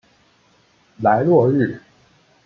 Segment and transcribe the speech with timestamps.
[1.01, 1.79] 莱洛日。